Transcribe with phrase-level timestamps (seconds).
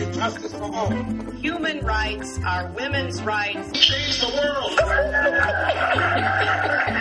[0.00, 0.90] and justice for all.
[1.40, 3.72] Human rights are women's rights.
[3.72, 4.78] Change the world.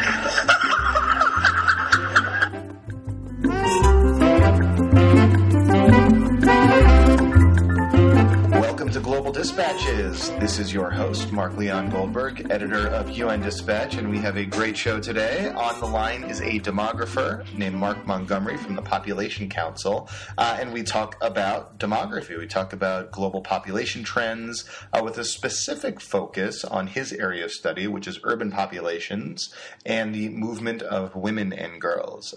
[9.30, 10.32] Global Dispatches.
[10.40, 14.44] This is your host, Mark Leon Goldberg, editor of UN Dispatch, and we have a
[14.44, 15.50] great show today.
[15.50, 20.74] On the line is a demographer named Mark Montgomery from the Population Council, uh, and
[20.74, 22.40] we talk about demography.
[22.40, 27.52] We talk about global population trends uh, with a specific focus on his area of
[27.52, 29.54] study, which is urban populations
[29.86, 32.34] and the movement of women and girls.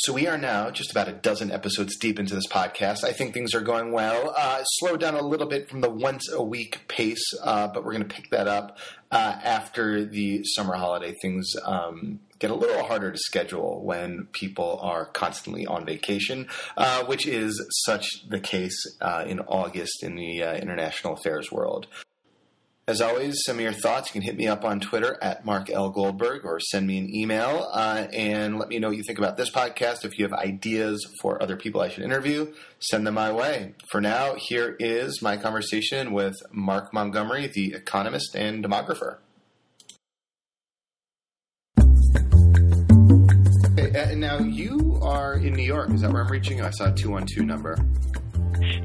[0.00, 3.02] So we are now just about a dozen episodes deep into this podcast.
[3.02, 4.32] I think things are going well.
[4.38, 7.94] Uh, slowed down a little bit from the once a week pace, uh, but we're
[7.94, 8.78] going to pick that up
[9.10, 11.16] uh, after the summer holiday.
[11.20, 16.46] Things um, get a little harder to schedule when people are constantly on vacation,
[16.76, 21.88] uh, which is such the case uh, in August in the uh, international affairs world.
[22.88, 24.08] As always, some of your thoughts.
[24.08, 25.90] You can hit me up on Twitter at Mark L.
[25.90, 29.36] Goldberg or send me an email uh, and let me know what you think about
[29.36, 30.06] this podcast.
[30.06, 33.74] If you have ideas for other people I should interview, send them my way.
[33.90, 39.18] For now, here is my conversation with Mark Montgomery, the economist and demographer.
[43.76, 45.90] Uh, now, you are in New York.
[45.90, 46.62] Is that where I'm reaching?
[46.62, 47.76] I saw a 212 number.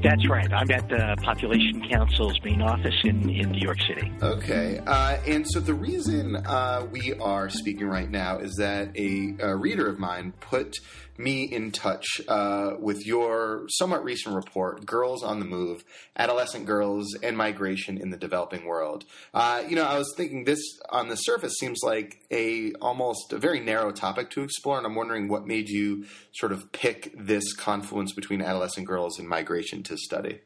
[0.02, 0.52] That's right.
[0.52, 4.12] I'm at the Population Council's main office in, in New York City.
[4.22, 4.80] Okay.
[4.86, 9.56] Uh, and so the reason uh, we are speaking right now is that a, a
[9.56, 10.76] reader of mine put
[11.18, 15.84] me in touch uh, with your somewhat recent report, Girls on the Move
[16.16, 19.04] Adolescent Girls and Migration in the Developing World.
[19.32, 23.38] Uh, you know, I was thinking this on the surface seems like a almost a
[23.38, 27.52] very narrow topic to explore, and I'm wondering what made you sort of pick this
[27.54, 30.40] confluence between adolescent girls and migration to study.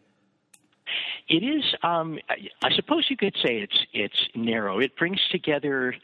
[1.29, 2.19] It is, um,
[2.63, 4.79] I suppose you could say it's it's narrow.
[4.79, 5.95] It brings together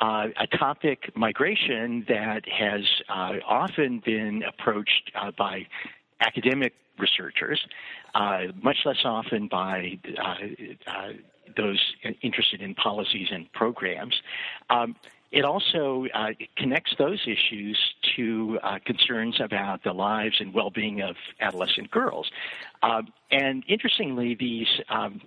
[0.00, 5.66] uh, a topic, migration, that has uh, often been approached uh, by
[6.20, 7.60] academic researchers,
[8.14, 10.34] uh, much less often by uh,
[10.86, 11.08] uh,
[11.56, 11.80] those
[12.22, 14.14] interested in policies and programs.
[14.70, 14.96] Um,
[15.32, 17.78] it also uh, connects those issues
[18.16, 22.30] to uh, concerns about the lives and well-being of adolescent girls.
[22.82, 25.20] Uh, and interestingly, these um,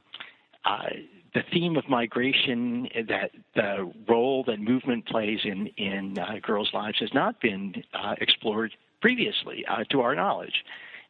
[1.33, 6.97] the theme of migration, that the role that movement plays in in uh, girls' lives
[6.99, 10.63] has not been uh, explored previously, uh, to our knowledge.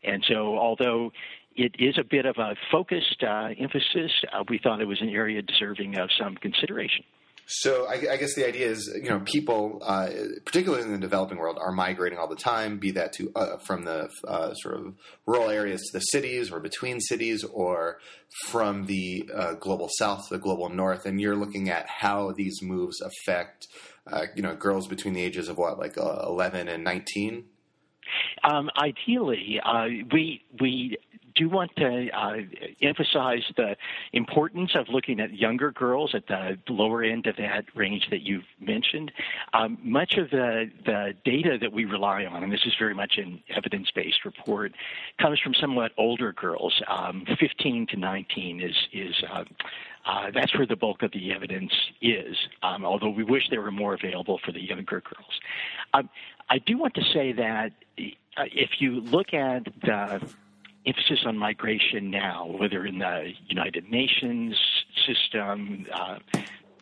[0.03, 1.12] And so, although
[1.56, 5.09] it is a bit of a focused uh, emphasis, uh, we thought it was an
[5.09, 7.03] area deserving of some consideration.
[7.51, 10.07] So I, I, guess the idea is, you know, people, uh,
[10.45, 12.77] particularly in the developing world, are migrating all the time.
[12.77, 14.93] Be that to uh, from the uh, sort of
[15.25, 17.97] rural areas to the cities, or between cities, or
[18.49, 21.07] from the uh, global south to the global north.
[21.07, 23.66] And you're looking at how these moves affect,
[24.05, 27.45] uh, you know, girls between the ages of what, like uh, 11 and 19.
[28.43, 29.59] Um, ideally,
[30.11, 30.99] we we
[31.39, 32.35] do want to uh,
[32.81, 33.77] emphasize the
[34.11, 38.44] importance of looking at younger girls at the lower end of that range that you've
[38.59, 39.09] mentioned.
[39.53, 43.13] Um, much of the, the data that we rely on, and this is very much
[43.17, 44.73] an evidence based report,
[45.17, 46.81] comes from somewhat older girls.
[46.89, 49.45] Um, 15 to 19 is, is uh,
[50.05, 53.72] uh, that's where the bulk of the evidence is, um, although we wish there were
[53.72, 55.39] more available for the younger girls.
[55.94, 56.09] Um,
[56.49, 57.72] I do want to say that
[58.35, 60.22] uh, if you look at the
[60.85, 64.56] emphasis on migration now, whether in the United Nations
[65.06, 66.19] system, uh,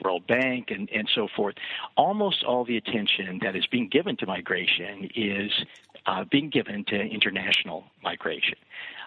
[0.04, 1.56] World Bank, and, and so forth,
[1.96, 5.52] almost all the attention that is being given to migration is
[6.06, 8.58] uh, being given to international migration.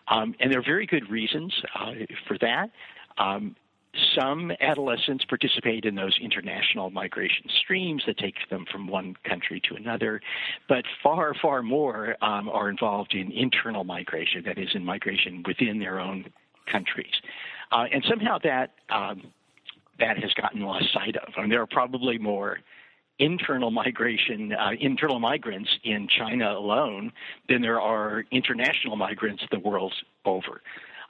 [0.08, 1.92] Um, and there are very good reasons uh,
[2.26, 2.70] for that.
[3.18, 3.56] Um,
[4.14, 9.74] some adolescents participate in those international migration streams that take them from one country to
[9.74, 10.20] another,
[10.68, 15.78] but far, far more um, are involved in internal migration, that is, in migration within
[15.78, 16.24] their own
[16.70, 17.14] countries.
[17.72, 19.22] Uh, and somehow that um,
[19.98, 21.32] that has gotten lost sight of.
[21.36, 22.58] I mean, there are probably more
[23.18, 27.12] internal migration, uh, internal migrants in China alone
[27.48, 29.92] than there are international migrants the world
[30.24, 30.62] over.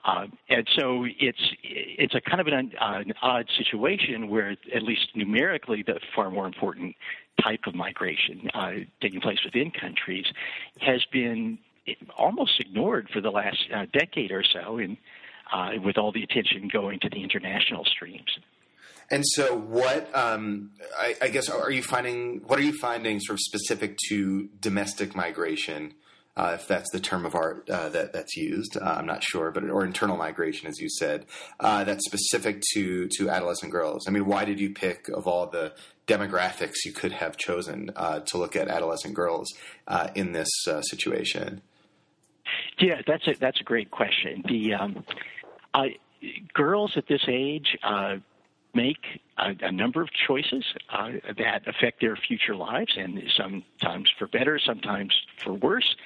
[0.04, 4.82] Uh, and so it's it's a kind of an, uh, an, odd situation where, at
[4.82, 6.96] least numerically, the far more important
[7.42, 10.24] type of migration uh, taking place within countries
[10.80, 11.58] has been
[12.16, 14.96] almost ignored for the last uh, decade or so, and
[15.52, 18.38] uh, with all the attention going to the international streams.
[19.10, 22.42] And so, what um, I, I, guess are you finding?
[22.46, 25.94] What are you finding, sort of specific to domestic migration?
[26.40, 28.78] Uh, if that's the term of art uh, that that's used.
[28.78, 31.26] Uh, I'm not sure, but or internal migration, as you said,
[31.60, 34.08] uh, that's specific to to adolescent girls.
[34.08, 35.74] I mean, why did you pick of all the
[36.06, 39.52] demographics you could have chosen uh, to look at adolescent girls
[39.86, 40.48] uh, in this
[40.88, 41.60] situation?
[42.78, 44.42] Yeah, that's a that's a great question.
[44.48, 45.04] The um,
[46.54, 47.76] girls at this age
[48.74, 54.26] make a, a, number of choices uh, that affect their future lives, and sometimes for
[54.26, 55.96] better, sometimes for worse.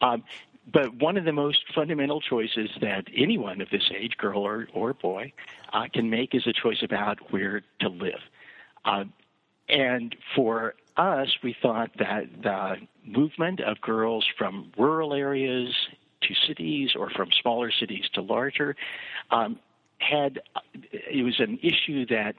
[0.00, 0.24] Um,
[0.70, 4.92] but one of the most fundamental choices that anyone of this age, girl or, or
[4.92, 5.32] boy,
[5.72, 8.20] uh, can make is a choice about where to live.
[8.84, 9.04] Uh,
[9.68, 15.74] and for us, we thought that the movement of girls from rural areas
[16.22, 18.76] to cities or from smaller cities to larger
[19.30, 19.58] um,
[19.98, 20.40] had
[20.92, 22.34] it was an issue that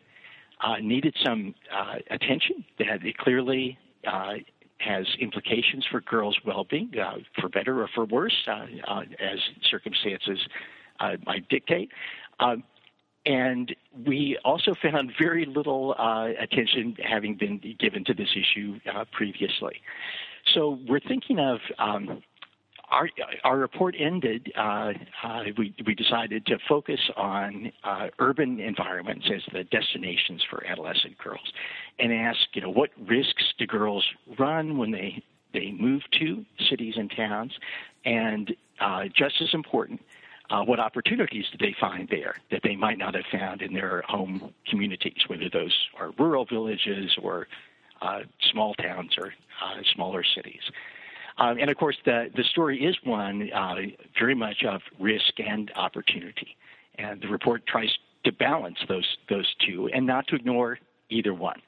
[0.61, 2.65] uh, needed some uh, attention.
[2.77, 4.35] That it clearly uh,
[4.79, 9.39] has implications for girls' well-being, uh, for better or for worse, uh, uh, as
[9.69, 10.39] circumstances
[11.25, 11.89] might dictate.
[12.39, 12.63] Um,
[13.25, 15.93] and we also found very little
[16.39, 18.79] attention having been given to this issue
[19.11, 19.81] previously.
[20.53, 22.23] So we're thinking of um,
[22.91, 23.09] our
[23.43, 24.51] our report ended.
[24.57, 24.93] Uh,
[25.23, 31.17] uh, we we decided to focus on uh, urban environments as the destinations for adolescent
[31.17, 31.53] girls,
[31.99, 34.05] and ask you know what risks do girls
[34.37, 37.53] run when they they move to cities and towns,
[38.05, 40.01] and uh, just as important.
[40.51, 44.01] Uh, what opportunities do they find there that they might not have found in their
[44.07, 47.47] home communities, whether those are rural villages or
[48.01, 48.21] uh,
[48.51, 49.31] small towns or
[49.93, 50.61] smaller cities?
[51.39, 53.75] Um, and of course, the, the story is one uh,
[54.17, 56.57] very much of risk and opportunity.
[56.95, 57.89] And the report tries
[58.25, 60.77] to balance those, those two and not to ignore
[61.09, 61.61] either one.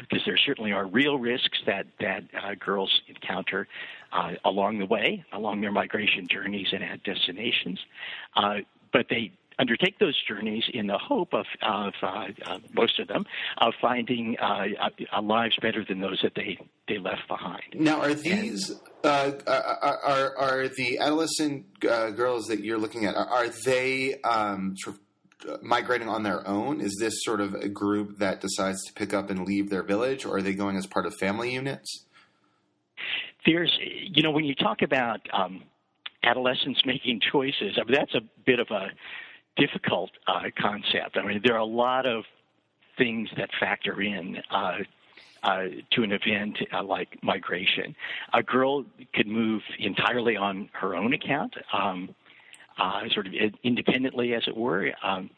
[0.00, 3.66] Because uh, there certainly are real risks that, that uh, girls encounter
[4.12, 7.78] uh, along the way, along their migration journeys and at destinations.
[8.36, 8.56] Uh,
[8.92, 13.26] but they undertake those journeys in the hope of, of uh, uh, most of them
[13.58, 14.64] of finding uh,
[15.12, 16.58] uh, lives better than those that they,
[16.88, 17.62] they left behind.
[17.74, 18.72] Now, are these
[19.04, 23.14] uh, are, are, are the adolescent uh, girls that you're looking at?
[23.14, 26.80] Are, are they um, sort of migrating on their own?
[26.80, 30.24] Is this sort of a group that decides to pick up and leave their village,
[30.24, 32.04] or are they going as part of family units?
[33.46, 35.62] There's, you know, when you talk about um,
[36.22, 38.88] adolescents making choices, I mean, that's a bit of a
[39.60, 41.16] difficult uh, concept.
[41.16, 42.24] I mean, there are a lot of
[42.96, 44.78] things that factor in uh,
[45.42, 47.94] uh, to an event uh, like migration.
[48.34, 48.84] A girl
[49.14, 52.14] could move entirely on her own account, um,
[52.78, 54.92] uh, sort of independently, as it were.
[55.02, 55.30] Um,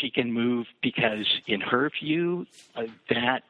[0.00, 2.46] she can move because, in her view,
[2.76, 3.42] uh, that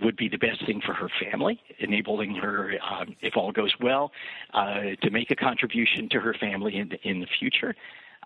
[0.00, 4.12] would be the best thing for her family, enabling her, um, if all goes well,
[4.54, 7.74] to make a contribution to her family in the, in the future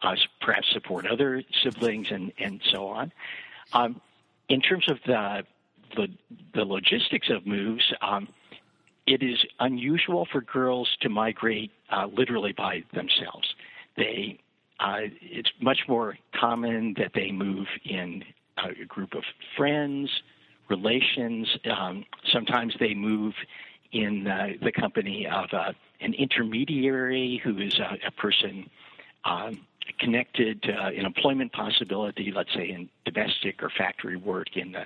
[0.02, 3.12] uh, perhaps support other siblings, and, and so on.
[3.72, 4.00] Um,
[4.48, 5.44] in terms of the,
[5.96, 6.08] the,
[6.54, 8.28] the logistics of moves, um,
[9.06, 13.54] it is unusual for girls to migrate uh, literally by themselves.
[13.96, 14.38] They,
[14.80, 18.24] uh, it's much more common that they move in
[18.56, 19.24] a group of
[19.56, 20.10] friends,
[20.68, 21.48] relations.
[21.70, 23.34] Um, sometimes they move
[23.92, 28.68] in uh, the company of uh, an intermediary who is a, a person
[29.24, 29.60] um,
[29.98, 34.84] connected to uh, an employment possibility, let's say in domestic or factory work in the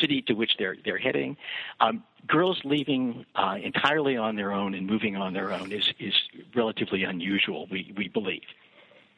[0.00, 1.36] city to which they're they're heading.
[1.80, 6.14] Um, girls leaving uh, entirely on their own and moving on their own is is
[6.54, 7.66] relatively unusual.
[7.70, 8.42] We we believe.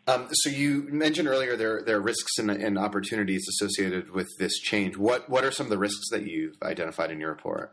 [0.09, 4.59] Um, so you mentioned earlier there there are risks and, and, opportunities associated with this
[4.61, 4.97] change.
[4.97, 7.73] What what are some of the risks that you've identified in your report?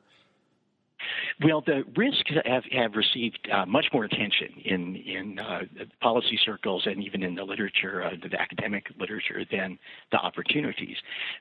[1.41, 5.63] Well, the risks have, have received uh, much more attention in in uh,
[5.99, 9.79] policy circles and even in the literature, uh, the academic literature, than
[10.11, 10.97] the opportunities.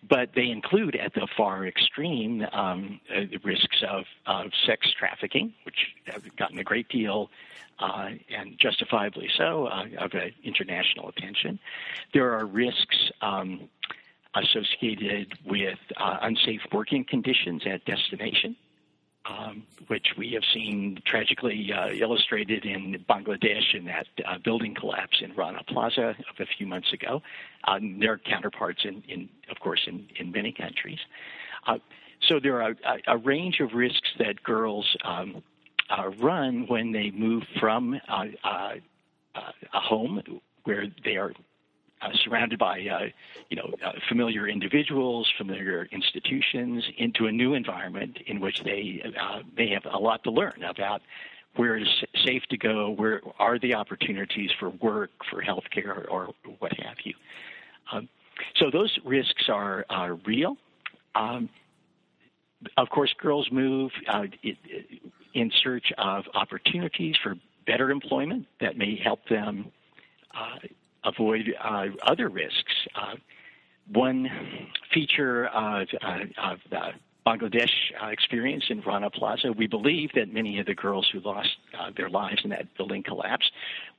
[0.08, 5.52] But they include, at the far extreme, um, uh, the risks of, of sex trafficking,
[5.64, 7.30] which have gotten a great deal.
[7.78, 10.12] Uh, and justifiably so, uh, of
[10.44, 11.58] international attention.
[12.12, 13.68] There are risks um,
[14.37, 18.54] associated with unsafe working conditions at destination
[19.26, 25.20] um, which we have seen tragically uh, illustrated in Bangladesh in that uh, building collapse
[25.20, 27.22] in Rana Plaza of a few months ago.
[27.64, 30.98] Um, there are counterparts in, in of course, in, in many countries.
[31.66, 31.78] Uh,
[32.28, 35.42] so there are a, a, range of risks that girls um,
[35.90, 38.74] uh, run when they move from uh, uh,
[39.34, 40.22] a home
[40.64, 41.32] where they are
[42.02, 43.06] uh, surrounded by uh,
[43.49, 49.40] you know uh, familiar individuals, familiar institutions, into a new environment in which they uh,
[49.56, 51.02] may have a lot to learn about
[51.56, 51.88] where is
[52.25, 57.14] safe to go, where are the opportunities for work, for healthcare, or what have you.
[57.92, 58.09] Um,
[58.56, 60.56] so those risks are, are real.
[61.14, 61.50] Um,
[62.76, 64.25] of course, girls move uh,
[65.35, 67.35] in search of opportunities for
[67.66, 69.71] better employment that may help them
[70.35, 70.59] uh,
[71.04, 72.73] avoid uh, other risks.
[72.94, 73.16] Uh,
[73.92, 74.28] one
[74.92, 76.90] feature of, uh, of the
[77.26, 77.71] Bangladesh
[78.02, 81.50] uh, experience in Rana Plaza, we believe that many of the girls who lost
[81.97, 83.50] their lives in that building collapse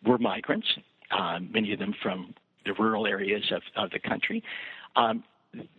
[0.06, 0.68] were migrants,
[1.52, 2.34] many of them from
[2.66, 4.44] the rural areas of, of the country.
[4.96, 5.24] Um,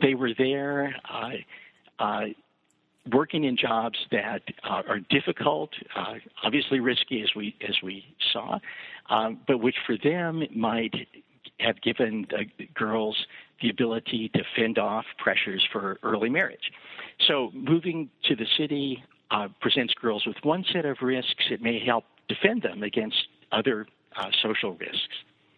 [0.00, 1.30] they were there uh,
[1.98, 2.24] uh,
[3.12, 8.58] working in jobs that uh, are difficult, uh, obviously risky as we as we saw,
[9.10, 10.94] um, but which for them might
[11.60, 13.16] have given the girls
[13.62, 16.72] the ability to fend off pressures for early marriage.
[17.28, 21.44] So moving to the city uh, presents girls with one set of risks.
[21.50, 23.16] It may help defend them against
[23.52, 25.14] other uh, social risks.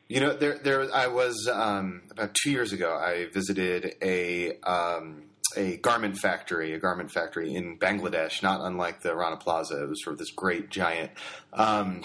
[0.08, 0.94] You know, there, there.
[0.94, 2.94] I was um, about two years ago.
[2.94, 5.24] I visited a um,
[5.56, 9.82] a garment factory, a garment factory in Bangladesh, not unlike the Rana Plaza.
[9.82, 11.10] It was sort of this great giant
[11.52, 12.04] um,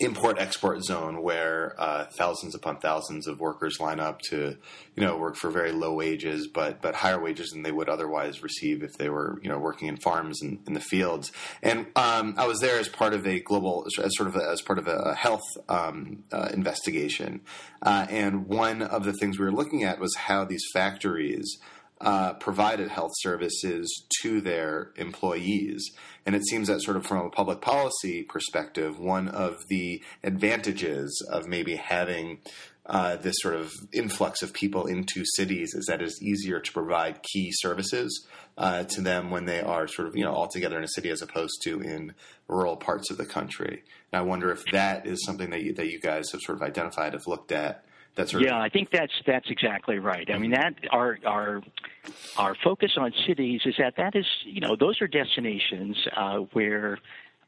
[0.00, 4.56] import export zone where uh, thousands upon thousands of workers line up to
[4.94, 8.42] you know work for very low wages but but higher wages than they would otherwise
[8.42, 12.34] receive if they were you know working in farms and in the fields and um,
[12.36, 14.86] I was there as part of a global as sort of a, as part of
[14.86, 17.40] a health um, uh, investigation
[17.82, 21.58] uh, and one of the things we were looking at was how these factories
[22.00, 25.90] uh, provided health services to their employees.
[26.24, 31.26] And it seems that, sort of from a public policy perspective, one of the advantages
[31.30, 32.38] of maybe having
[32.86, 37.22] uh, this sort of influx of people into cities is that it's easier to provide
[37.22, 38.26] key services
[38.56, 41.10] uh, to them when they are sort of you know all together in a city
[41.10, 42.14] as opposed to in
[42.48, 43.82] rural parts of the country.
[44.12, 46.62] And I wonder if that is something that you, that you guys have sort of
[46.62, 47.84] identified, have looked at
[48.18, 48.44] that's right.
[48.44, 50.28] Yeah, I think that's that's exactly right.
[50.28, 51.62] I mean that our our
[52.36, 56.98] our focus on cities is that that is you know those are destinations uh, where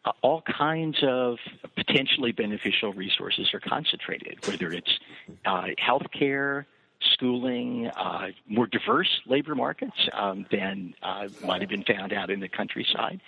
[0.05, 1.39] uh, all kinds of
[1.75, 5.01] potentially beneficial resources are concentrated, whether it's
[5.45, 6.67] uh, healthcare,
[7.15, 12.41] schooling, uh, more diverse labor markets um, than uh, might have been found out in
[12.41, 13.21] the countryside.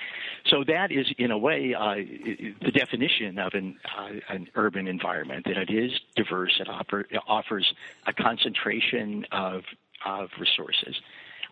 [0.47, 5.45] So that is, in a way, uh, the definition of an, uh, an urban environment.
[5.47, 6.61] That it is diverse.
[6.61, 7.73] It, oper- it offers
[8.07, 9.62] a concentration of
[10.05, 10.97] of resources.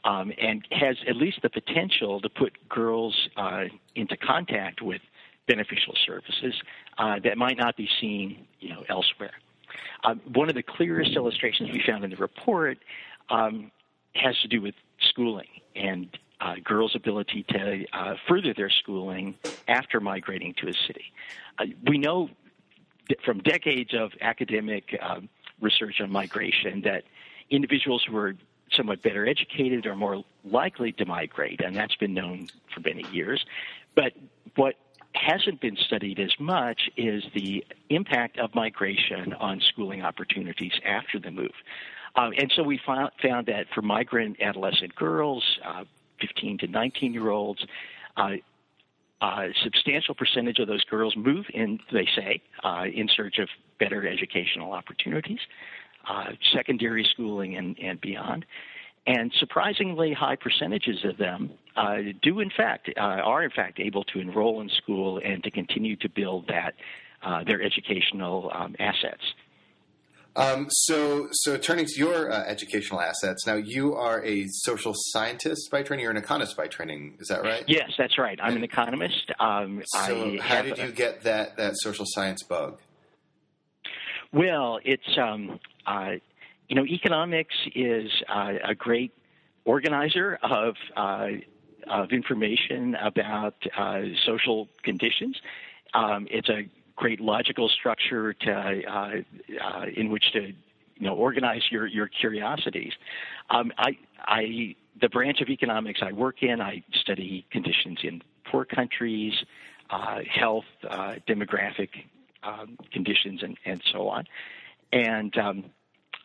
[0.02, 5.02] Um, and has at least the potential to put girls uh, into contact with
[5.46, 6.54] beneficial services
[6.96, 9.32] uh, that might not be seen, you know, elsewhere.
[10.04, 12.78] Um, one of the clearest illustrations we found in the report
[13.28, 13.70] um,
[14.14, 14.74] has to do with
[15.10, 16.08] schooling and
[16.40, 19.36] uh, girls' ability to uh, further their schooling
[19.68, 21.12] after migrating to a city.
[21.58, 22.28] Uh, we know
[23.24, 25.28] from decades of academic um,
[25.60, 27.04] research on migration that
[27.50, 28.34] individuals who are
[28.72, 33.44] somewhat better educated are more likely to migrate, and that's been known for many years.
[33.94, 34.12] But
[34.56, 34.76] what
[35.14, 41.30] hasn't been studied as much is the impact of migration on schooling opportunities after the
[41.30, 41.52] move.
[42.16, 45.84] Um, and so we found, found, that for migrant adolescent girls, uh,
[46.20, 47.64] 15 to 19 year olds,
[48.16, 48.32] uh,
[49.22, 53.48] a substantial percentage of those girls move in, they say, uh, in search of
[53.78, 55.40] better educational opportunities,
[56.08, 58.46] uh, secondary schooling, and, and beyond.
[59.06, 64.04] And surprisingly high percentages of them uh, do, in fact, uh, are in fact able
[64.04, 66.74] to enroll in school and to continue to build that
[67.22, 69.22] uh, their educational um, assets.
[70.36, 75.70] Um, so, so turning to your uh, educational assets, now you are a social scientist
[75.72, 76.04] by training.
[76.04, 77.16] You're an economist by training.
[77.18, 77.64] Is that right?
[77.66, 78.38] Yes, that's right.
[78.40, 79.32] I'm and an economist.
[79.40, 82.78] Um, so, I how did you get that that social science bug?
[84.32, 86.12] Well, it's um, uh,
[86.70, 89.12] you know, economics is uh, a great
[89.64, 91.26] organizer of uh,
[91.90, 95.36] of information about uh, social conditions.
[95.94, 99.10] Um, it's a great logical structure to uh,
[99.64, 102.92] uh, in which to you know organize your your curiosities.
[103.50, 108.64] Um, I I the branch of economics I work in, I study conditions in poor
[108.64, 109.34] countries,
[109.90, 110.66] uh, health,
[111.28, 111.88] demographic
[112.44, 114.24] um, conditions, and and so on.
[114.92, 115.64] And um,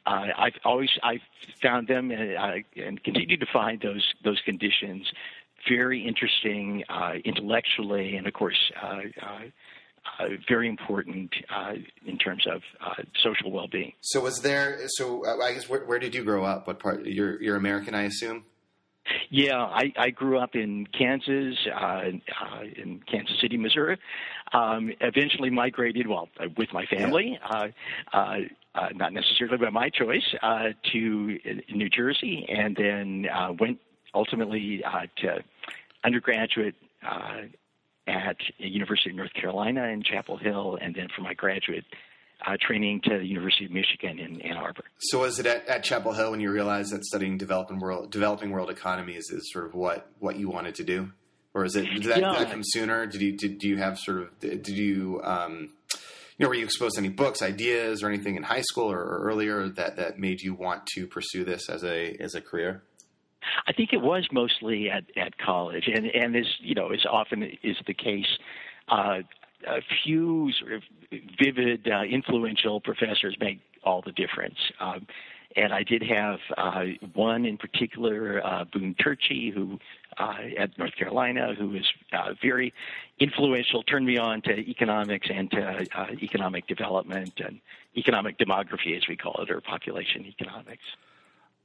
[0.05, 1.21] uh, I've always I've
[1.61, 5.11] found them and, uh, and continue to find those those conditions
[5.67, 8.71] very interesting uh, intellectually, and of course.
[8.81, 9.39] Uh, uh,
[10.19, 11.33] uh, very important
[12.05, 12.61] in terms of
[13.23, 13.91] social well-being.
[14.01, 14.79] So, was there?
[14.85, 16.67] So, I guess where, where, did you grow up?
[16.67, 17.03] What part?
[17.05, 18.43] You're, you're American, I assume.
[19.31, 23.97] Yeah, I, I grew up in Kansas, uh, uh, in Kansas City, Missouri.
[24.53, 27.57] Um, eventually migrated, well, with my family, yeah.
[27.57, 27.67] uh,
[28.15, 28.37] uh,
[28.75, 31.39] uh, not necessarily by my choice, uh, to
[31.73, 33.79] New Jersey, and then uh, went
[34.13, 35.43] ultimately uh, to
[36.03, 36.75] undergraduate
[37.07, 37.41] uh,
[38.07, 41.85] at University of North Carolina in Chapel Hill, and then for my graduate
[42.45, 44.83] uh, training to the University of Michigan in Ann Arbor.
[44.99, 48.51] So, was it at, at, Chapel Hill when you realized that studying developing world developing
[48.51, 51.11] world economies is sort of what what you wanted to do,
[51.53, 52.33] or is it did that, yeah.
[52.33, 53.05] did that come sooner?
[53.05, 55.69] Did you did, do you have sort of did you um,
[56.37, 58.99] you know were you exposed to any books, ideas, or anything in high school or,
[58.99, 62.83] or earlier that that made you want to pursue this as a as a career?
[63.67, 67.43] I think it was mostly at, at college, and and as you know, as often
[67.63, 68.37] is the case,
[68.89, 69.19] uh,
[69.67, 70.83] a few sort of
[71.41, 74.57] vivid, uh, influential professors make all the difference.
[74.79, 75.07] Um,
[75.55, 79.79] and I did have uh, one in particular, uh, Boone Turchi, who
[80.17, 82.73] uh, at North Carolina, who was uh, very
[83.19, 87.59] influential, turned me on to economics and to uh, economic development and
[87.97, 90.83] economic demography, as we call it, or population economics.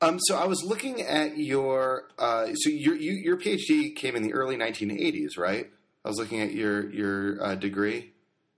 [0.03, 4.23] Um, so I was looking at your uh, so your you, your PhD came in
[4.23, 5.71] the early 1980s, right?
[6.05, 8.13] I was looking at your your uh, degree.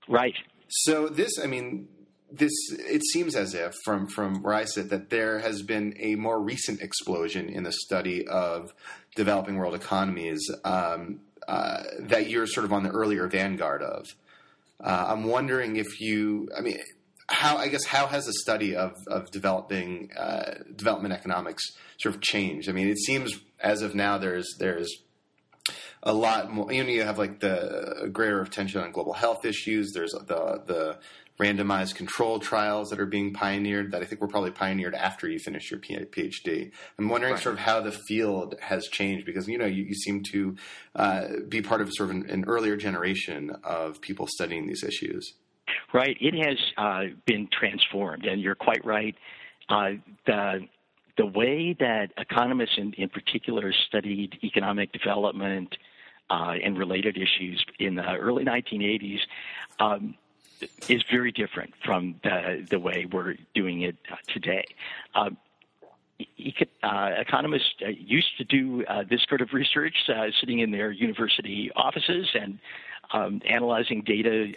[0.08, 0.34] Right.
[0.68, 1.88] So this, I mean,
[2.32, 6.14] this it seems as if from from where I sit that there has been a
[6.16, 8.72] more recent explosion in the study of
[9.14, 14.06] developing world economies um, uh, that you're sort of on the earlier vanguard of.
[14.82, 16.78] Uh, I'm wondering if you, I mean,
[17.28, 21.62] how I guess how has the study of of developing uh, development economics
[21.98, 22.68] sort of changed?
[22.68, 24.90] I mean, it seems as of now there's there's
[26.02, 26.72] a lot more.
[26.72, 29.92] You know, you have like the greater attention on global health issues.
[29.92, 30.98] There's the the
[31.40, 35.38] randomized controlled trials that are being pioneered that I think were probably pioneered after you
[35.38, 36.70] finished your PhD.
[36.98, 37.42] I'm wondering right.
[37.42, 40.56] sort of how the field has changed because you know you, you seem to
[40.94, 45.34] uh, be part of sort of an, an, earlier generation of people studying these issues.
[45.92, 49.14] Right, it has uh, been transformed, and you're quite right.
[49.68, 49.92] Uh,
[50.26, 50.66] the
[51.18, 55.76] the way that economists in, in particular studied economic development
[56.30, 59.18] uh, and related issues in the early 1980s
[59.78, 60.14] um,
[60.88, 64.64] is very different from the, the way we're doing it uh, today.
[65.14, 65.30] Uh,
[66.82, 69.94] uh, economists uh, used to do uh, this sort of research
[70.40, 72.58] sitting in their university offices and
[73.12, 74.52] um, analyzing data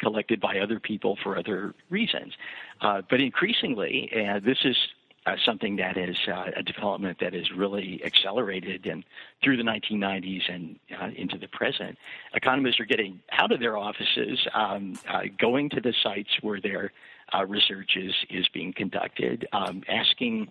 [0.00, 2.32] collected by other people for other reasons.
[2.80, 4.10] But increasingly,
[4.42, 4.76] this is
[5.26, 9.04] uh, something that is uh, a development that is really accelerated and
[9.42, 11.96] through the 1990s and uh, into the present.
[12.34, 16.92] Economists are getting out of their offices, um, uh, going to the sites where their
[17.32, 20.48] uh, research is, is being conducted, um, asking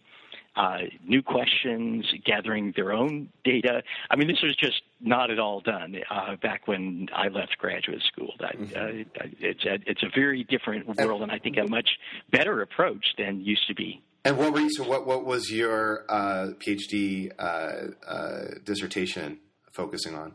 [0.55, 3.84] uh, new questions, gathering their own data.
[4.10, 8.01] I mean, this was just not at all done uh, back when I left graduate
[8.03, 8.34] school.
[8.39, 9.03] That, mm-hmm.
[9.39, 11.91] it's a, it's a very different world, and I think a much
[12.31, 14.69] better approach than used to be and what were you?
[14.71, 19.39] So, what what was your uh, PhD uh, uh, dissertation
[19.71, 20.34] focusing on?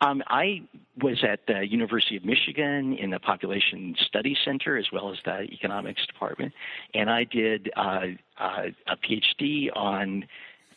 [0.00, 0.62] Um, I
[1.02, 5.42] was at the University of Michigan in the Population Studies Center as well as the
[5.42, 6.52] Economics Department,
[6.92, 8.00] and I did uh,
[8.38, 10.26] uh, a PhD on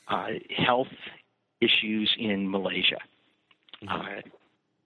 [0.07, 0.87] uh, health
[1.59, 2.99] issues in Malaysia.
[3.83, 4.29] Mm-hmm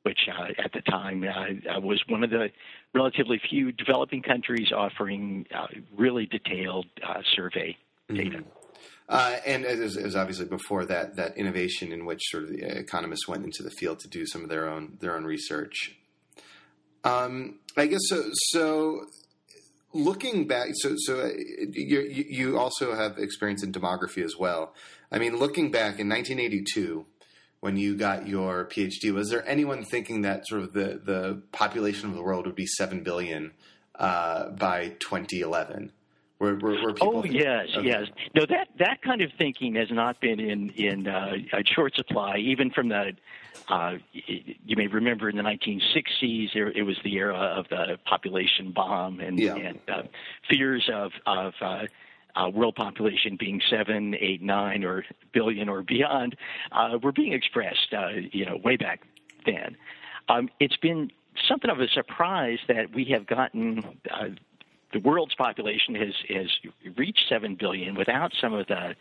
[0.04, 2.50] which uh, at the time uh, was one of the
[2.94, 7.78] relatively few developing countries offering uh, really detailed uh, survey
[8.10, 8.38] data.
[8.38, 8.50] Mm-hmm.
[9.10, 13.28] Uh, and as, as, obviously before that, that innovation in which sort of the economists
[13.28, 15.98] went into the field to do some of their own their own research.
[17.04, 18.24] Um, I guess so.
[18.52, 19.06] So
[19.94, 21.30] looking back, so so uh,
[21.74, 24.74] you, you also have experience in demography as well.
[25.12, 27.06] I mean, looking back in 1982,
[27.62, 29.14] when you got your PhD.
[29.14, 32.66] Was there anyone thinking that sort of the, the population of the world would be
[32.66, 33.52] 7 billion
[33.96, 35.92] uh, by 2011?
[36.40, 37.88] Were, were, were oh yes, okay.
[37.88, 38.08] yes.
[38.34, 41.34] No, that that kind of thinking has not been in in uh,
[41.66, 43.12] short supply, even from the.
[43.68, 49.20] Uh, you may remember in the 1960s, it was the era of the population bomb
[49.20, 49.56] and, yeah.
[49.56, 50.02] and uh,
[50.50, 51.54] fears of of
[52.36, 56.36] uh, world population being seven, eight, nine, or billion or beyond,
[56.72, 59.02] uh, were being expressed, uh, you know, way back
[59.46, 59.76] then.
[60.30, 61.12] Um, it's been
[61.48, 63.84] something of a surprise that we have gotten.
[64.10, 64.30] Uh,
[64.94, 66.50] the world's population has has
[66.98, 68.96] reached seven billion without some of the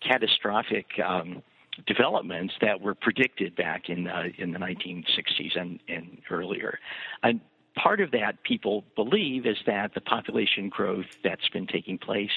[0.00, 1.42] catastrophic um,
[1.86, 6.78] developments that were predicted back in uh, in the 1960s and, and earlier.
[7.22, 7.40] And
[7.74, 12.30] part of that people believe is that the population growth that's been taking place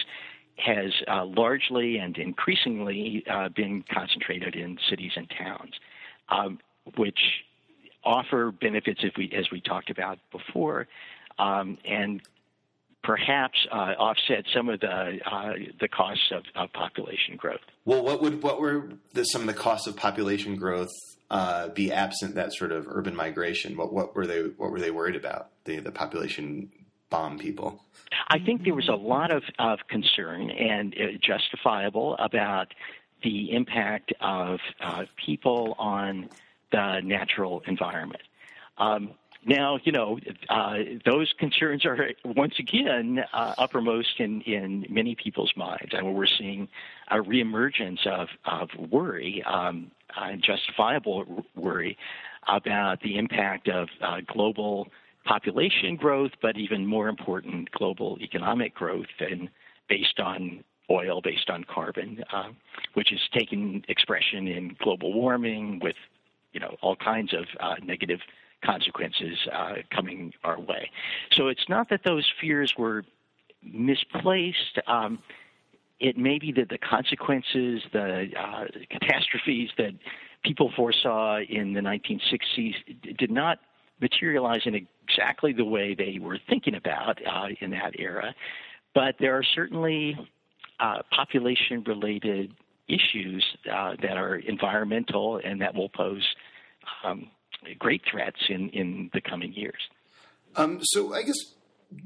[0.58, 5.74] has uh, largely and increasingly uh, been concentrated in cities and towns,
[6.30, 6.60] um,
[6.96, 7.20] which
[8.04, 10.88] offer benefits, we, as we talked about before,
[11.40, 12.22] um, and
[13.04, 17.60] perhaps uh, offset some of the uh, the costs of, of, population growth.
[17.86, 20.92] Well, what would what were the, some of the costs of population growth
[21.30, 23.76] uh, be absent that sort of urban migration?
[23.76, 25.50] What what were they what were they worried about?
[25.66, 26.72] The the population
[27.14, 27.80] bomb people.
[28.28, 32.74] I think there was a lot of, of concern and uh, justifiable about
[33.22, 36.30] the impact of uh, people on
[36.72, 38.24] the natural environment.
[38.80, 39.12] Um,
[39.46, 45.54] now, you know, uh, those concerns are once again uh, uppermost in, in many people's
[45.56, 45.94] minds.
[45.94, 46.68] and we're seeing
[47.12, 51.98] a reemergence of, of worry, um, uh, justifiable worry,
[52.48, 54.88] about the impact of uh, global
[55.26, 59.50] population growth, but even more important, global economic growth and
[59.90, 62.50] based on oil, based on carbon, uh,
[62.94, 65.96] which is taking expression in global warming with,
[66.52, 68.20] you know, all kinds of uh, negative
[68.64, 70.90] consequences uh, coming our way.
[71.34, 73.04] So it's not that those fears were
[73.62, 74.80] misplaced.
[74.88, 75.20] Um,
[76.00, 79.92] it may be that the consequences, the uh, catastrophes that
[80.44, 83.60] people foresaw in the 1960s did not
[84.02, 84.76] materialize in
[85.14, 88.34] exactly the way they were thinking about uh, in that era.
[88.94, 90.18] But there are certainly
[90.80, 92.54] uh, population related
[92.88, 96.28] issues uh, that are environmental and that will pose
[97.04, 97.30] um,
[97.80, 99.82] great threats in, in the coming years.
[100.56, 101.38] Um, so, I guess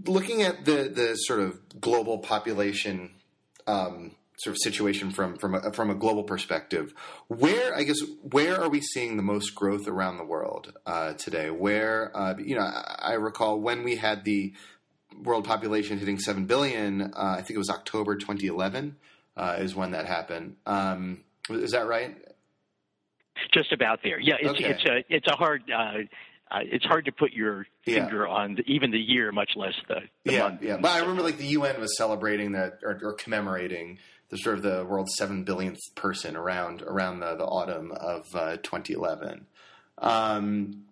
[0.05, 3.11] looking at the, the sort of global population
[3.65, 6.93] um, sort of situation from from a, from a global perspective.
[7.27, 11.49] Where I guess where are we seeing the most growth around the world uh, today?
[11.49, 14.53] Where uh, you know I, I, recall when we had the
[15.23, 17.01] world population hitting seven billion.
[17.01, 18.95] Uh, I think it was October 2011
[19.35, 20.55] uh, is when that happened.
[20.65, 22.15] Um, is that right?
[23.53, 24.19] Just about there.
[24.19, 24.69] Yeah, it's okay.
[24.69, 25.63] it's a it's a hard.
[25.71, 26.03] Uh,
[26.49, 28.33] uh, it's hard to put your finger yeah.
[28.33, 30.63] on the, even the year, much less the, the yeah, month.
[30.63, 34.57] Yeah, but I remember like the UN was celebrating that or, or commemorating the sort
[34.57, 39.45] of the world's seven billionth person around around the, the autumn of uh, 2011.
[39.99, 40.83] Um,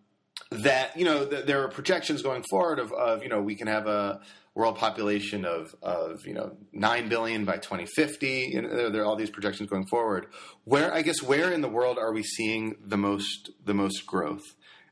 [0.51, 3.67] that you know th- there are projections going forward of, of you know we can
[3.67, 4.21] have a
[4.53, 8.51] world population of of you know nine billion by 2050.
[8.53, 10.27] You know, there, there, are all these projections going forward.
[10.63, 14.43] Where I guess where in the world are we seeing the most the most growth,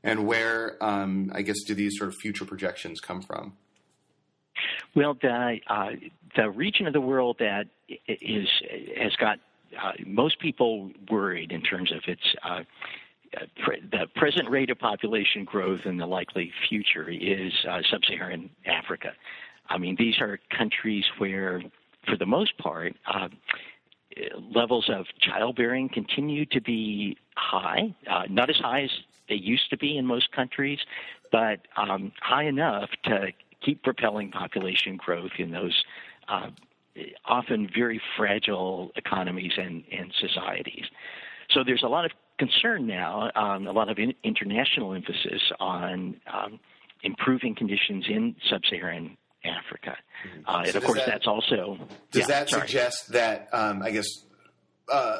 [0.04, 3.54] and where um, I guess do these sort of future projections come from?
[4.96, 5.90] Well, the uh,
[6.36, 7.66] the region of the world that
[8.08, 8.48] is
[8.98, 9.40] has got
[9.82, 12.62] uh, most people worried in terms of its uh,
[13.64, 19.14] pre- the present rate of population growth and the likely future is uh, sub-Saharan Africa.
[19.70, 21.62] I mean, these are countries where,
[22.06, 23.30] for the most part, uh,
[24.54, 28.92] levels of childbearing continue to be high, uh, not as high as
[29.30, 30.80] they used to be in most countries,
[31.32, 33.32] but um, high enough to
[33.64, 35.84] keep propelling population growth in those
[36.28, 36.50] uh,
[37.26, 40.86] often very fragile economies and, and societies.
[41.52, 46.20] So there's a lot of concern now, um, a lot of in, international emphasis on
[46.32, 46.60] um,
[47.04, 50.42] improving conditions in sub-Saharan Africa, mm-hmm.
[50.48, 51.78] uh, so and of course that, that's also
[52.12, 52.62] does yeah, that sorry.
[52.62, 54.08] suggest that um, I guess
[54.92, 55.18] uh,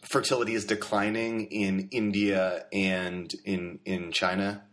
[0.00, 4.65] fertility is declining in India and in in China?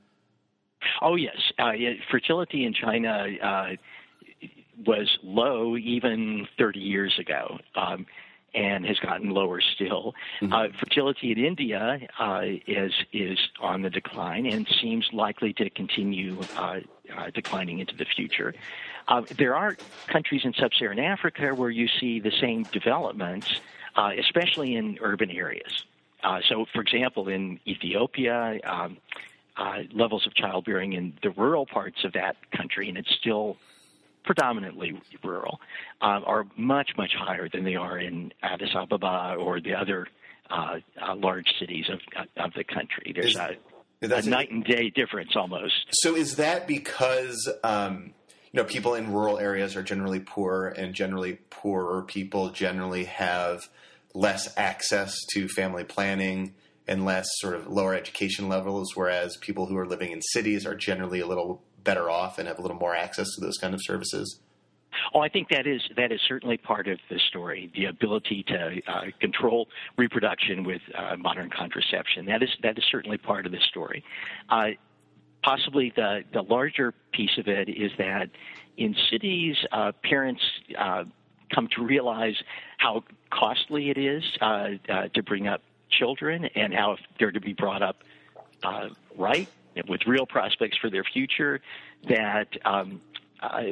[1.02, 1.74] Oh yes, uh,
[2.10, 3.69] fertility in China uh,
[4.86, 7.60] was low even 30 years ago.
[7.76, 8.06] Um,
[8.56, 10.13] and has gotten lower still.
[10.41, 10.54] Mm-hmm.
[10.54, 16.39] Uh, fertility in India uh, is is on the decline and seems likely to continue
[16.56, 16.80] uh,
[17.15, 18.54] uh declining into the future.
[19.08, 19.76] Uh, there are
[20.08, 23.60] countries in sub-Saharan Africa where you see the same developments,
[23.96, 25.84] uh, especially in urban areas.
[26.48, 28.60] so, for example, in Ethiopia.
[28.63, 28.98] Um,
[29.94, 33.58] levels of childbearing in the rural parts of that country, and it's still
[34.24, 35.60] predominantly rural,
[36.02, 40.08] uh, are much, much higher than they are in Addis Ababa or the other
[40.50, 42.00] uh, uh, large cities of,
[42.38, 43.13] of the country.
[43.13, 43.36] There's
[44.02, 45.74] is, a, a night and day difference almost.
[45.92, 48.13] So is that because um,
[48.52, 53.62] you know people in rural areas are generally poor, and generally poorer people generally have
[54.13, 56.54] less access to family planning?
[56.88, 60.76] And less sort of lower education levels, whereas people who are living in cities are
[60.76, 63.82] generally a little better off and have a little more access to those kind of
[63.84, 64.39] services?
[65.13, 67.72] Oh, I think that is that is certainly part of the story.
[67.76, 69.67] The ability to uh, control
[69.98, 74.04] reproduction with uh, modern contraception that is that is certainly part of the story.
[74.50, 74.69] Uh,
[75.43, 78.30] possibly the the larger piece of it is that
[78.78, 80.41] in cities, uh, parents
[80.78, 81.04] uh,
[81.54, 82.36] come to realize
[82.78, 84.69] how costly it is uh,
[85.13, 85.62] to bring up
[85.97, 88.03] children and how if they're to be brought up
[88.63, 89.47] uh, right
[89.88, 91.60] with real prospects for their future,
[92.08, 93.01] that um,
[93.41, 93.63] uh,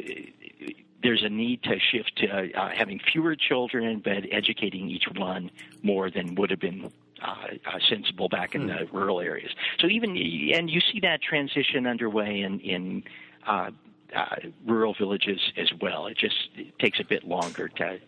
[1.03, 5.49] there's a need to shift to uh, having fewer children, but educating each one
[5.83, 8.67] more than would have been uh, uh, sensible back in hmm.
[8.67, 9.51] the rural areas.
[9.79, 13.03] So even and you see that transition underway in in
[13.47, 13.71] uh,
[14.15, 16.07] uh, rural villages as well.
[16.07, 17.99] It just it takes a bit longer to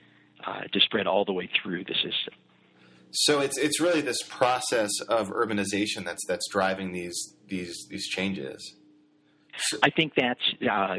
[0.46, 2.34] uh, to spread all the way through the system.
[3.14, 8.76] So it's it's really this process of urbanization that's that's driving these these these changes.
[9.84, 10.98] I think that's uh,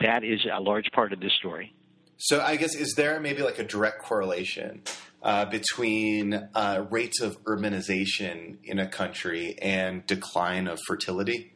[0.00, 1.74] that is a large part of this story.
[2.18, 4.82] So I guess is there maybe like a direct correlation
[5.22, 11.52] uh, between uh, rates of urbanization in a country and decline of fertility,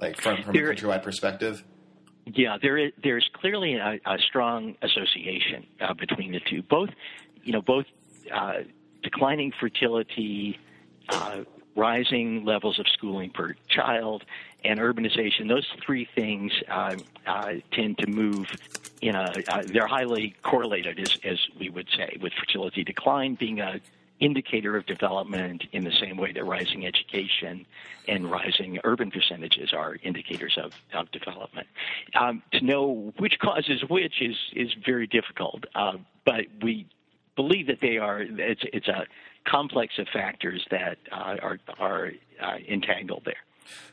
[0.00, 1.62] like from from there, a countrywide perspective?
[2.26, 6.62] Yeah, there is there's clearly a, a strong association uh, between the two.
[6.62, 6.88] Both,
[7.42, 7.84] you know, both
[8.34, 8.60] uh,
[9.04, 10.58] declining fertility,
[11.10, 11.44] uh,
[11.76, 14.24] rising levels of schooling per child,
[14.64, 18.46] and urbanization, those three things uh, uh, tend to move
[19.02, 23.60] in a, uh, they're highly correlated, as, as we would say, with fertility decline being
[23.60, 23.80] a
[24.20, 27.66] indicator of development in the same way that rising education
[28.06, 31.66] and rising urban percentages are indicators of, of development.
[32.14, 36.86] Um, to know which causes which is, is very difficult, uh, but we
[37.36, 39.06] believe that they are, it's, it's a
[39.48, 43.34] complex of factors that uh, are, are uh, entangled there.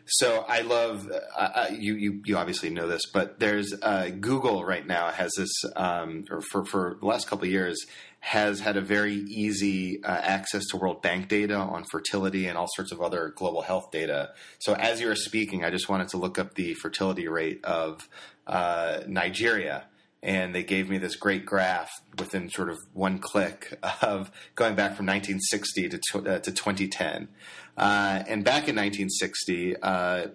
[0.05, 2.21] So I love uh, uh, you, you.
[2.25, 6.65] You obviously know this, but there's uh, Google right now has this, um, or for
[6.65, 7.85] for the last couple of years
[8.19, 12.67] has had a very easy uh, access to World Bank data on fertility and all
[12.75, 14.31] sorts of other global health data.
[14.59, 18.07] So as you were speaking, I just wanted to look up the fertility rate of
[19.07, 19.85] Nigeria
[20.23, 24.95] and they gave me this great graph within sort of one click of going back
[24.95, 27.27] from 1960 to, uh, to 2010.
[27.77, 30.27] Uh, and back in 1960, uh,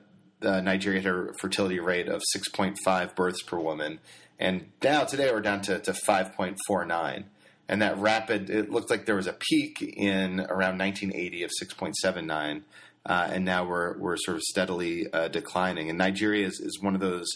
[0.42, 4.00] Nigeria had a fertility rate of 6.5 births per woman,
[4.38, 7.24] and now today we're down to, to 5.49.
[7.68, 12.62] And that rapid, it looked like there was a peak in around 1980 of 6.79.
[13.04, 15.88] Uh, and now we're we're sort of steadily uh, declining.
[15.88, 17.28] And Nigeria is, is one of those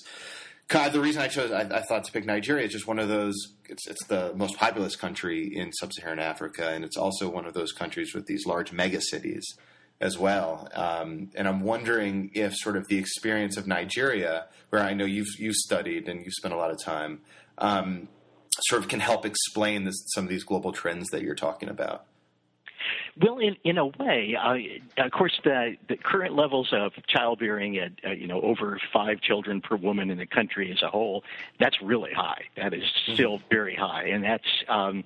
[0.70, 3.08] God, the reason I chose, I, I, thought to pick Nigeria is just one of
[3.08, 3.34] those.
[3.68, 7.72] It's it's the most populous country in sub-Saharan Africa, and it's also one of those
[7.72, 9.44] countries with these large mega cities
[10.00, 10.68] as well.
[10.72, 15.40] Um, and I'm wondering if sort of the experience of Nigeria, where I know you've
[15.40, 17.22] you studied and you spent a lot of time,
[17.58, 18.06] um,
[18.60, 22.06] sort of can help explain this, some of these global trends that you're talking about.
[23.20, 27.92] Well, in in a way, uh, of course, the the current levels of childbearing at
[28.06, 31.22] uh, you know over five children per woman in the country as a whole,
[31.58, 32.44] that's really high.
[32.56, 33.14] That is mm-hmm.
[33.14, 35.04] still very high, and that's um,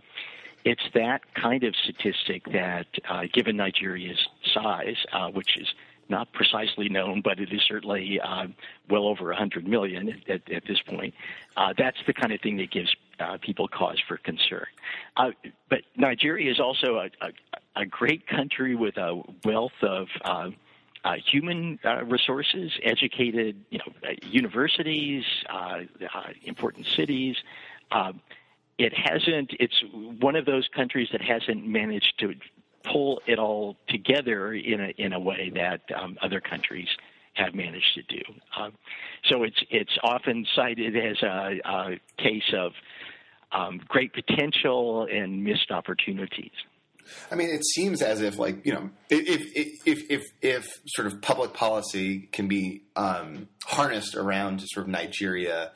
[0.64, 5.68] it's that kind of statistic that, uh, given Nigeria's size, uh, which is
[6.08, 8.46] not precisely known, but it is certainly uh,
[8.88, 11.14] well over 100 million at, at this point.
[11.56, 14.66] Uh, that's the kind of thing that gives uh, people cause for concern.
[15.16, 15.30] Uh,
[15.68, 20.50] but Nigeria is also a, a, a, great country with a wealth of uh,
[21.04, 25.24] uh, human resources, educated, you know, universities,
[26.44, 27.36] important cities.
[28.78, 29.52] it hasn't.
[29.60, 29.82] It's
[30.20, 32.34] one of those countries that hasn't managed to
[32.84, 36.88] pull it all together in a in a way that um, other countries
[37.34, 38.22] have managed to do.
[38.56, 38.72] Um,
[39.24, 42.72] so it's it's often cited as a, a case of
[43.54, 46.52] um, great potential and missed opportunities.
[47.30, 51.06] I mean, it seems as if, like you know, if if if if, if sort
[51.06, 55.72] of public policy can be um, harnessed around sort of Nigeria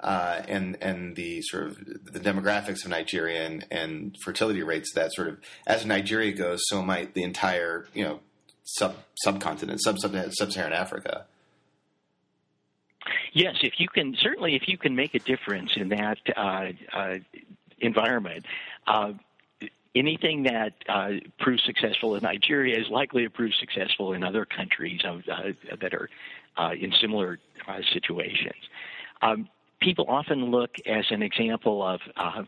[0.00, 5.12] uh, and and the sort of the demographics of Nigeria and, and fertility rates, that
[5.12, 8.20] sort of as Nigeria goes, so might the entire you know
[8.64, 11.26] sub subcontinent, sub sub-Saharan Africa.
[13.32, 17.18] Yes, if you can certainly if you can make a difference in that uh, uh,
[17.82, 18.44] environment.
[18.86, 19.12] Uh,
[19.94, 25.00] anything that uh, proves successful in Nigeria is likely to prove successful in other countries
[25.04, 26.08] of, uh, that are
[26.56, 27.38] uh, in similar
[27.92, 28.54] situations.
[29.20, 29.48] Um,
[29.80, 32.44] people often look as an example of uh,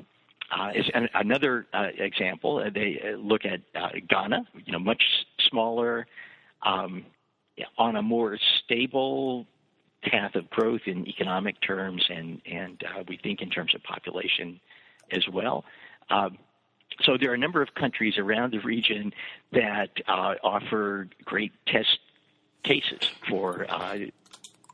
[0.75, 2.59] as an, another uh, example.
[2.59, 3.61] Uh, they look at
[4.09, 5.03] Ghana, you know, much
[5.49, 6.07] smaller,
[6.63, 7.05] um,
[7.79, 9.47] on a more stable
[10.11, 14.61] path of growth in economic terms, and and we think in terms of population
[15.11, 15.65] as well.
[16.11, 16.39] Um,
[17.03, 19.13] so there are a number of countries around the region
[19.53, 21.99] that offer great test
[22.63, 23.67] cases for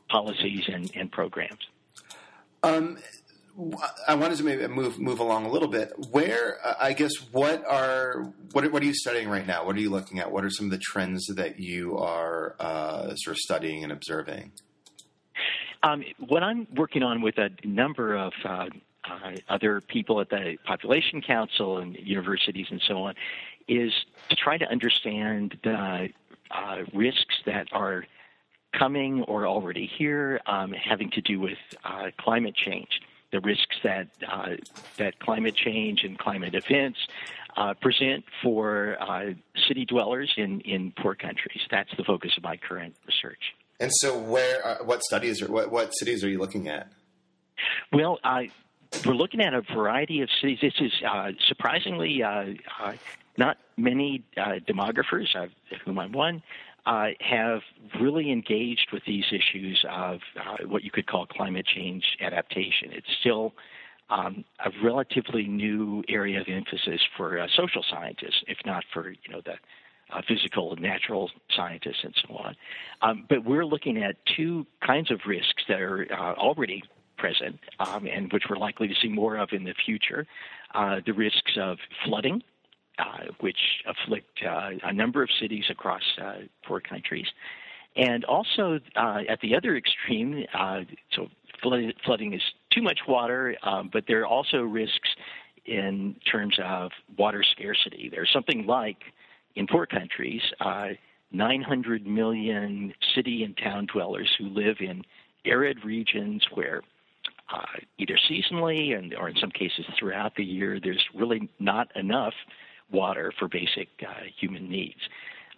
[0.09, 1.67] policies and, and programs.
[2.63, 2.99] Um,
[4.07, 5.91] I wanted to maybe move move along a little bit.
[6.11, 9.65] Where uh, I guess what are what what are you studying right now?
[9.65, 10.31] What are you looking at?
[10.31, 14.51] What are some of the trends that you are uh, sort of studying and observing?
[15.83, 18.67] Um, what I'm working on with a number of uh,
[19.03, 23.15] uh, other people at the Population Council and universities and so on
[23.67, 23.91] is
[24.29, 26.09] to try to understand the
[26.51, 28.05] uh, risks that are
[28.77, 34.09] coming or already here, um, having to do with uh, climate change the risks that
[34.27, 34.49] uh,
[34.97, 36.99] that climate change and climate events
[37.55, 38.97] uh, present for
[39.69, 41.61] city dwellers in, in poor countries.
[41.71, 43.55] That's the focus of my current research.
[43.81, 46.87] And so, where uh, what studies or what, what cities are you looking at?
[47.91, 48.19] Well,
[49.05, 50.59] we're looking at a variety of cities.
[50.61, 52.53] This is uh, surprisingly uh,
[53.37, 55.49] not many demographers, of
[55.83, 56.43] whom I'm one,
[56.85, 57.61] uh, have
[57.99, 62.91] really engaged with these issues of uh, what you could call climate change adaptation.
[62.91, 63.53] It's still
[64.09, 69.31] um, a relatively new area of emphasis for uh, social scientists, if not for you
[69.31, 69.55] know the
[70.11, 72.55] uh, physical and natural scientists and so on.
[73.01, 76.83] Um, but we're looking at two kinds of risks that are uh, already
[77.17, 80.25] present um, and which we're likely to see more of in the future.
[80.73, 82.41] Uh, the risks of flooding
[82.99, 87.25] uh, which afflict uh, a number of cities across uh, poor countries.
[87.95, 90.45] And also at the other extreme,
[91.11, 91.27] so
[91.61, 95.09] flooding is too much water, um, but there are also risks
[95.65, 98.09] in terms of water scarcity.
[98.09, 98.97] There's something like,
[99.55, 100.89] in poor countries, uh,
[101.31, 105.01] 900 million city and town dwellers who live in
[105.45, 106.81] arid regions where
[107.53, 112.33] uh, either seasonally and, or in some cases throughout the year, there's really not enough
[112.91, 114.99] water for basic uh, human needs.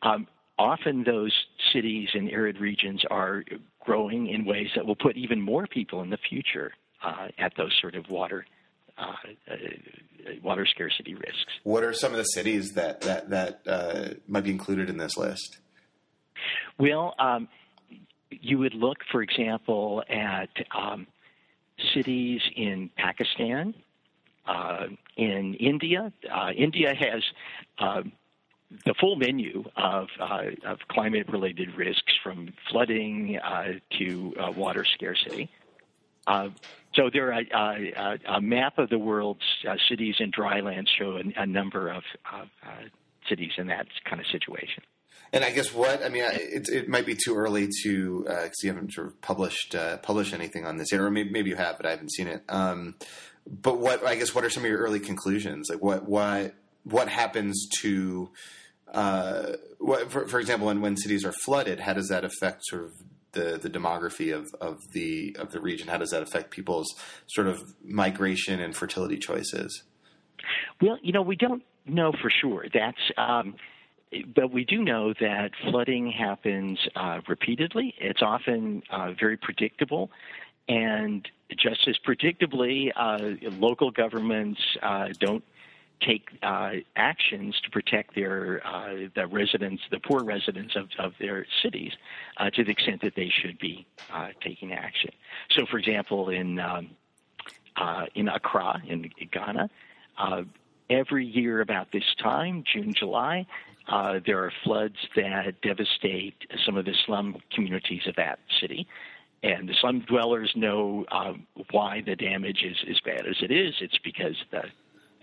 [0.01, 0.27] Um,
[0.57, 1.33] often those
[1.71, 3.43] cities in arid regions are
[3.79, 6.71] growing in ways that will put even more people in the future
[7.03, 8.45] uh, at those sort of water
[8.97, 9.13] uh,
[9.49, 9.55] uh
[10.41, 11.51] water scarcity risks.
[11.63, 15.17] What are some of the cities that that that uh, might be included in this
[15.17, 15.57] list?
[16.77, 17.47] Well, um,
[18.29, 21.07] you would look, for example, at um,
[21.93, 23.73] cities in Pakistan,
[24.45, 26.11] uh, in India.
[26.31, 27.23] Uh, India has
[27.79, 28.03] uh,
[28.85, 34.85] the full menu of, uh, of climate related risks from flooding uh, to uh, water
[34.85, 35.49] scarcity.
[36.95, 39.41] So there are a, a, map of the world's
[39.89, 42.03] cities and drylands show a, a number of
[43.29, 44.83] cities in that kind of situation.
[45.31, 48.61] And I guess what I mean, it, it might be too early to because uh,
[48.61, 51.55] you haven't sort of published uh, published anything on this yet, or maybe, maybe you
[51.55, 52.43] have, but I haven't seen it.
[52.49, 52.95] Um,
[53.47, 55.69] but what I guess what are some of your early conclusions?
[55.71, 56.53] Like what what
[56.83, 58.29] what happens to
[58.93, 62.83] uh, what, for, for example, when, when cities are flooded, how does that affect sort
[62.83, 62.91] of
[63.33, 65.87] the, the demography of, of the of the region?
[65.87, 66.93] How does that affect people's
[67.27, 69.83] sort of migration and fertility choices?
[70.81, 72.65] Well, you know, we don't know for sure.
[72.73, 73.55] That's um,
[74.35, 77.95] but we do know that flooding happens uh, repeatedly.
[77.97, 80.11] It's often uh, very predictable,
[80.67, 85.43] and just as predictably, uh, local governments uh, don't
[86.05, 91.45] take uh, actions to protect their uh, the residents, the poor residents of, of their
[91.61, 91.91] cities,
[92.37, 95.11] uh, to the extent that they should be uh, taking action.
[95.51, 96.91] So, for example, in um,
[98.15, 99.69] in Accra, in Ghana,
[100.89, 103.47] every year about this time, June, July,
[104.25, 106.35] there are floods that devastate
[106.65, 108.87] some of the slum communities of that city.
[109.41, 111.05] And the slum dwellers know
[111.71, 113.73] why the damage is as bad as it is.
[113.81, 114.63] It's because the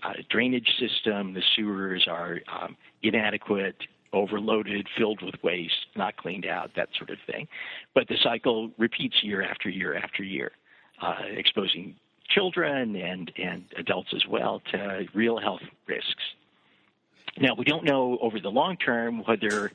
[0.02, 3.76] uh, drainage system, the sewers are um, inadequate,
[4.12, 7.46] overloaded, filled with waste, not cleaned out, that sort of thing.
[7.94, 10.52] But the cycle repeats year after year after year,
[11.00, 11.96] uh, exposing
[12.28, 16.22] children and, and adults as well to real health risks.
[17.38, 19.72] Now, we don't know over the long term whether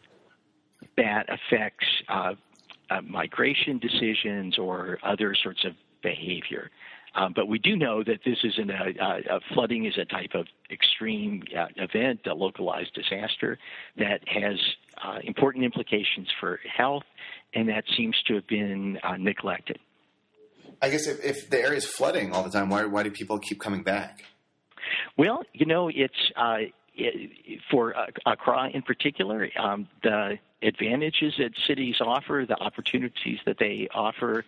[0.98, 2.34] that affects uh,
[2.90, 6.70] uh, migration decisions or other sorts of behavior.
[7.16, 10.32] Um, but we do know that this is an, uh, uh, flooding is a type
[10.34, 13.58] of extreme uh, event, a localized disaster
[13.98, 14.60] that has
[15.04, 17.04] uh, important implications for health,
[17.54, 19.80] and that seems to have been uh, neglected.
[20.82, 23.40] I guess if, if, the area is flooding all the time, why, why do people
[23.40, 24.26] keep coming back?
[25.18, 26.32] Well, you know, it's
[26.98, 27.96] it, for
[28.26, 34.46] Accra in particular, um, the advantages that cities offer, the opportunities that they offer,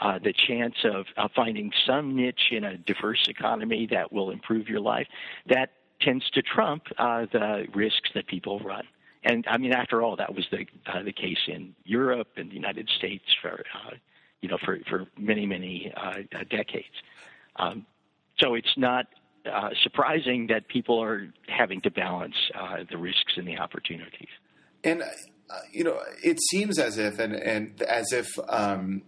[0.00, 4.68] uh, the chance of uh, finding some niche in a diverse economy that will improve
[4.68, 5.06] your life,
[5.46, 5.70] that
[6.00, 8.84] tends to trump uh, the risks that people run.
[9.24, 12.54] And I mean, after all, that was the uh, the case in Europe and the
[12.54, 13.94] United States for uh,
[14.40, 16.18] you know for for many many uh,
[16.48, 16.94] decades.
[17.56, 17.84] Um,
[18.38, 19.06] so it's not
[19.46, 24.28] uh, surprising that people are having to balance uh, the risks and the opportunities.
[24.84, 25.06] And uh,
[25.72, 29.02] you know, it seems as if, and, and as if um,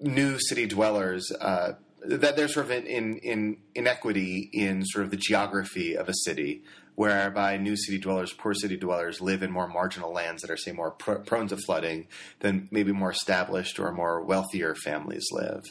[0.00, 1.72] new city dwellers uh,
[2.02, 6.14] that there's sort of an in, in inequity in sort of the geography of a
[6.24, 6.62] city,
[6.94, 10.72] whereby new city dwellers, poor city dwellers, live in more marginal lands that are, say,
[10.72, 12.06] more pr- prone to flooding
[12.40, 15.62] than maybe more established or more wealthier families live.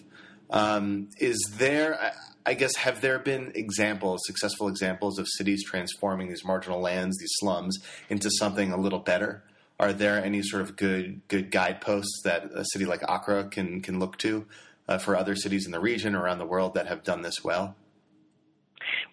[0.50, 2.12] Um, is there,
[2.46, 7.34] I guess, have there been examples, successful examples of cities transforming these marginal lands, these
[7.40, 7.78] slums,
[8.10, 9.44] into something a little better?
[9.80, 14.00] Are there any sort of good good guideposts that a city like Accra can can
[14.00, 14.46] look to
[14.88, 17.44] uh, for other cities in the region or around the world that have done this
[17.44, 17.76] well?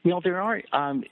[0.05, 0.63] Well, there are.
[0.73, 1.05] Um,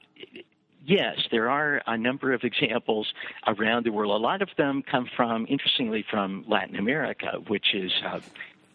[0.84, 3.12] yes, there are a number of examples
[3.46, 4.12] around the world.
[4.12, 8.20] A lot of them come from, interestingly, from Latin America, which is uh,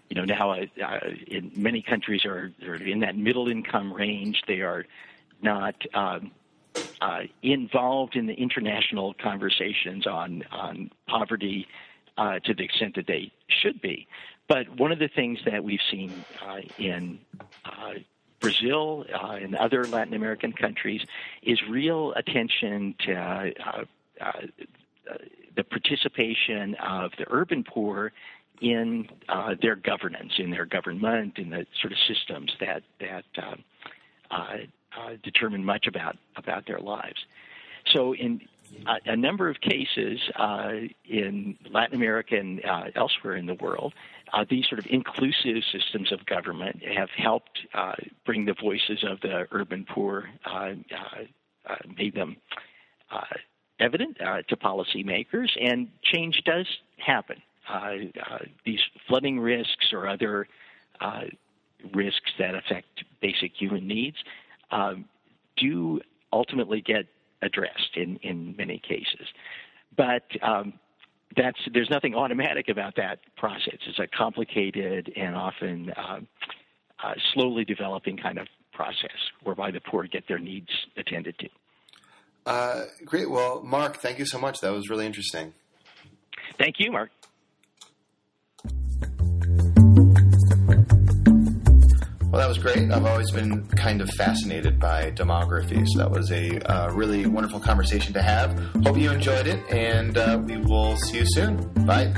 [0.09, 4.43] you know, now uh, uh, in many countries are, are in that middle income range.
[4.47, 4.85] They are
[5.41, 6.31] not um,
[7.05, 11.67] uh, involved in the international conversations on on poverty
[12.17, 14.07] uh, to the extent that they should be.
[14.47, 16.11] But one of the things that we've seen
[16.43, 17.19] uh, in
[17.63, 17.93] uh,
[18.39, 21.01] Brazil and other Latin American countries
[21.43, 23.53] is real attention to
[25.55, 28.11] the participation of the urban poor
[28.61, 33.25] in uh, their governance, in their government, in the sort of systems that that
[34.97, 37.25] uh, uh, uh determine much about about their lives.
[37.91, 38.41] So, in
[38.87, 40.73] a, a number of cases uh,
[41.07, 43.93] in Latin America and uh, elsewhere in the world,
[44.49, 47.59] these sort of inclusive systems of government have helped
[48.25, 50.29] bring the voices of the urban poor,
[51.97, 52.35] made them
[53.79, 54.17] evident
[54.49, 56.67] to policymakers, and change does
[56.97, 57.41] happen.
[57.67, 57.95] Uh,
[58.29, 60.47] uh, these flooding risks or other
[61.01, 61.21] uh,
[61.93, 64.17] risks that affect basic human needs
[64.75, 65.05] um,
[65.57, 66.01] do
[66.33, 67.05] ultimately get
[67.41, 69.27] addressed in, in many cases.
[69.95, 70.73] But um,
[71.37, 73.77] that's there's nothing automatic about that process.
[73.87, 76.19] It's a complicated and often uh,
[77.03, 81.49] uh, slowly developing kind of process whereby the poor get their needs attended to.
[82.45, 83.29] Uh, great.
[83.29, 84.59] Well, Mark, thank you so much.
[84.59, 85.53] That was really interesting.
[86.59, 87.09] Thank you, Mark.
[92.35, 92.91] Well, that was great.
[92.91, 97.61] I've always been kind of fascinated by demography, so that was a uh, really wonderful
[97.61, 98.59] conversation to have.
[98.83, 101.55] Hope you enjoyed it, and uh, we will see you soon.
[101.85, 102.13] Bye.